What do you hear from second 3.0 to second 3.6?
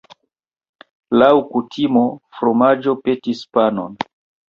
petis